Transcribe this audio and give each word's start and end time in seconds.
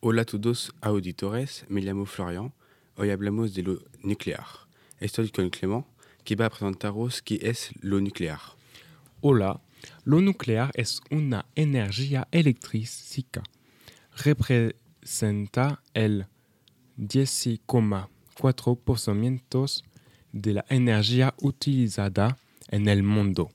Hola 0.00 0.26
todos 0.26 0.74
auditores, 0.82 1.64
me 1.70 1.80
llamo 1.80 2.04
Florian. 2.04 2.52
Hoy 2.96 3.08
hablamos 3.08 3.54
de 3.54 3.62
lo 3.62 3.78
nuclear. 4.02 4.44
Estoy 5.00 5.30
con 5.30 5.48
Clément, 5.48 5.86
qui 6.22 6.34
va 6.34 6.44
a 6.46 6.50
presentaros 6.50 7.22
qué 7.22 7.38
es 7.40 7.70
lo 7.80 7.98
nuclear. 7.98 8.38
Hola, 9.22 9.58
lo 10.04 10.20
nuclear 10.20 10.70
es 10.74 11.00
una 11.10 11.46
energía 11.54 12.28
eléctrica. 12.30 13.42
Representa 14.22 15.82
el 15.94 16.26
10,4% 16.98 19.82
de 20.30 20.52
la 20.52 20.66
energía 20.68 21.34
utilizada 21.40 22.36
en 22.68 22.88
el 22.88 23.02
mundo. 23.02 23.50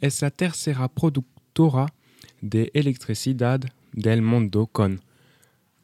Es 0.00 0.22
la 0.22 0.30
tercera 0.30 0.86
productora 0.86 1.92
de 2.40 2.70
electricidad 2.74 3.60
del 3.92 4.22
mundo 4.22 4.68
con 4.68 5.02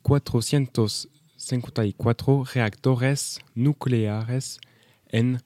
454 0.03 2.45
reactores 2.55 3.41
nucleares 3.55 4.59
en 5.09 5.41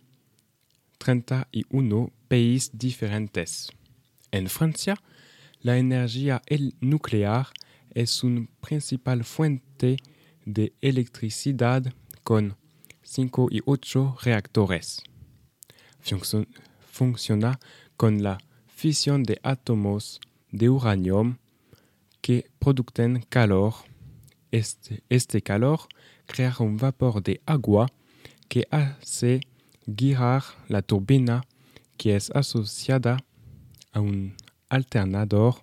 31 0.98 2.10
países 2.28 2.70
diferentes. 2.72 3.68
En 4.30 4.48
Francia, 4.48 4.96
la 5.60 5.76
energía 5.78 6.42
nuclear 6.80 7.48
es 7.90 8.22
una 8.24 8.46
principal 8.60 9.24
fuente 9.24 9.96
de 10.44 10.72
electricidad 10.80 11.92
con 12.22 12.56
5 13.02 13.48
y 13.50 13.60
8 13.64 14.18
reactores. 14.22 15.02
Funcio- 16.02 16.46
funciona 16.92 17.58
con 17.96 18.22
la 18.22 18.38
fisión 18.66 19.22
de 19.22 19.38
átomos 19.42 20.20
de 20.50 20.68
uranio 20.68 21.38
que 22.20 22.50
producen 22.58 23.24
calor. 23.28 23.74
Este, 24.50 25.42
calor 25.42 25.80
crea 26.26 26.54
un 26.60 26.76
vapor 26.76 27.22
de 27.22 27.40
agua 27.46 27.90
que 28.48 28.66
hace 28.70 29.40
girar 29.86 30.42
la 30.68 30.82
turbina 30.82 31.44
que 31.96 32.16
es 32.16 32.30
asociada 32.30 33.24
a 33.92 34.00
un 34.00 34.34
alternador 34.68 35.56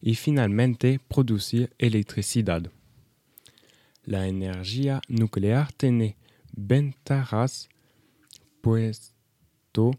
y 0.00 0.14
finalmente 0.14 1.00
producir 1.08 1.72
electricidad. 1.78 2.70
La 4.04 4.26
energía 4.26 5.00
nuclear 5.08 5.72
tiene 5.72 6.16
ventajas 6.52 7.68
puesto 8.60 9.92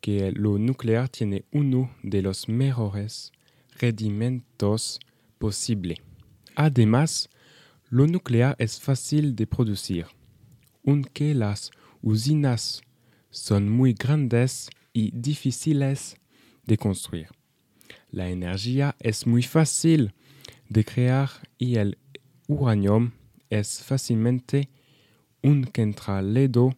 que 0.00 0.32
lo 0.32 0.58
nuclear 0.58 1.08
tiene 1.08 1.44
uno 1.52 1.94
de 2.02 2.22
los 2.22 2.48
mejores 2.48 3.32
rendimientos 3.78 4.98
posible. 5.38 6.02
Además, 6.54 7.30
lo 7.92 8.06
nuclear 8.06 8.56
es 8.58 8.80
fácil 8.80 9.36
de 9.36 9.46
producir, 9.46 10.06
aunque 10.86 11.34
las 11.34 11.70
usinas 12.00 12.80
son 13.28 13.68
muy 13.68 13.92
grandes 13.92 14.70
y 14.94 15.10
difíciles 15.10 16.16
de 16.64 16.78
construir. 16.78 17.28
La 18.10 18.30
energía 18.30 18.96
es 18.98 19.26
muy 19.26 19.42
fácil 19.42 20.14
de 20.70 20.86
crear 20.86 21.28
y 21.58 21.74
el 21.76 21.98
uranio 22.48 23.12
es 23.50 23.82
fácilmente 23.82 24.70
encontrado 25.42 26.74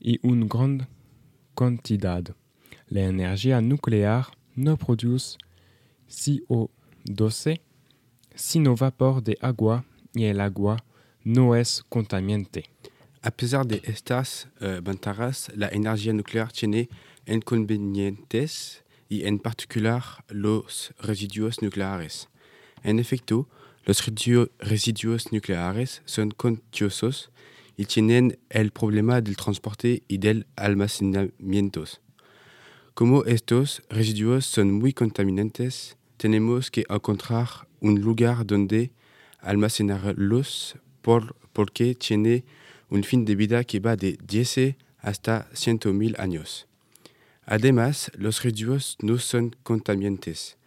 y 0.00 0.18
una 0.26 0.46
gran 0.46 0.88
cantidad. 1.54 2.24
La 2.88 3.02
energía 3.02 3.60
nuclear 3.60 4.26
no 4.56 4.76
produce 4.76 5.38
CO2, 6.08 7.60
sino 8.34 8.74
vapor 8.74 9.22
de 9.22 9.38
agua 9.40 9.84
agua 10.40 10.84
no 11.24 11.54
es 11.54 11.84
contaminante. 11.88 12.64
A 13.22 13.30
pesar 13.30 13.66
de 13.66 13.80
estas 13.84 14.48
eh, 14.60 14.80
ventajas, 14.82 15.50
la 15.54 15.68
energía 15.68 16.12
nuclear 16.12 16.52
tiene 16.52 16.88
inconvenientes 17.26 18.84
y 19.08 19.24
en 19.24 19.38
particular 19.38 20.02
los 20.28 20.92
residuos 21.00 21.60
nucleares. 21.62 22.28
En 22.82 22.98
efecto, 22.98 23.48
los 23.84 24.06
residu- 24.06 24.50
residuos 24.58 25.32
nucleares 25.32 26.02
son 26.04 26.30
contagiosos 26.30 27.30
y 27.76 27.84
tienen 27.86 28.38
el 28.50 28.70
problema 28.70 29.20
del 29.20 29.36
transporte 29.36 30.02
y 30.08 30.18
del 30.18 30.46
almacenamiento. 30.56 31.84
Como 32.94 33.24
estos 33.24 33.82
residuos 33.88 34.46
son 34.46 34.72
muy 34.72 34.92
contaminantes, 34.92 35.96
tenemos 36.16 36.70
que 36.70 36.84
encontrar 36.88 37.48
un 37.80 38.00
lugar 38.00 38.44
donde 38.44 38.90
almacenarlos 39.40 40.76
por, 41.02 41.36
porque 41.52 41.94
tiene 41.94 42.44
un 42.88 43.04
fin 43.04 43.24
de 43.24 43.34
vida 43.34 43.64
que 43.64 43.80
va 43.80 43.96
de 43.96 44.18
10 44.22 44.76
hasta 45.00 45.48
100.000 45.52 46.18
años. 46.18 46.66
Además, 47.44 48.10
los 48.16 48.42
residuos 48.42 48.96
no 49.00 49.18
son 49.18 49.56
contaminantes 49.62 50.58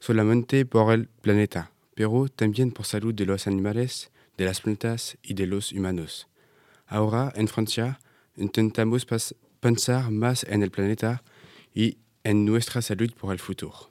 solamente 0.00 0.64
por 0.64 0.92
el 0.92 1.06
planeta, 1.06 1.70
pero 1.94 2.28
también 2.28 2.72
por 2.72 2.86
salud 2.86 3.14
de 3.14 3.26
los 3.26 3.46
animales, 3.46 4.10
de 4.36 4.46
las 4.46 4.62
plantas 4.62 5.18
y 5.22 5.34
de 5.34 5.46
los 5.46 5.72
humanos. 5.72 6.26
Ahora, 6.86 7.32
en 7.36 7.46
Francia, 7.46 8.00
intentamos 8.36 9.06
pensar 9.60 10.10
más 10.10 10.44
en 10.44 10.62
el 10.62 10.70
planeta 10.70 11.22
y 11.74 11.98
en 12.24 12.46
nuestra 12.46 12.82
salud 12.82 13.12
por 13.12 13.32
el 13.32 13.38
futuro. 13.38 13.90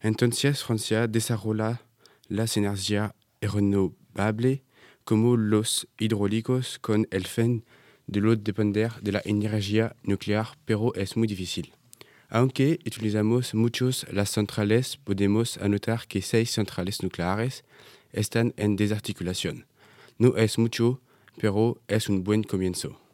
Entonces, 0.00 0.62
Francia 0.62 1.08
desarrolla 1.08 1.80
las 2.28 2.56
energías 2.56 3.12
renovables 3.40 4.60
como 5.04 5.36
los 5.36 5.88
hidráulicos 5.98 6.78
con 6.78 7.06
el 7.10 7.26
fin 7.26 7.64
de 8.06 8.20
no 8.20 8.36
depender 8.36 8.92
de 9.00 9.12
la 9.12 9.22
energía 9.24 9.96
nuclear, 10.02 10.48
pero 10.64 10.94
es 10.94 11.16
muy 11.16 11.26
difícil. 11.28 11.72
Aunque 12.28 12.78
utilizamos 12.86 13.54
muchos 13.54 14.06
las 14.12 14.30
centrales, 14.30 14.98
podemos 14.98 15.56
anotar 15.58 16.06
que 16.06 16.20
seis 16.20 16.50
centrales 16.50 17.02
nucleares 17.02 17.64
están 18.12 18.52
en 18.56 18.76
desarticulación. 18.76 19.66
No 20.18 20.36
es 20.36 20.58
mucho, 20.58 21.00
pero 21.40 21.80
es 21.88 22.08
un 22.08 22.24
buen 22.24 22.42
comienzo. 22.42 23.07